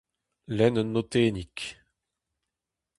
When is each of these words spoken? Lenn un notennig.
Lenn 0.57 0.79
un 0.81 0.89
notennig. 0.93 1.55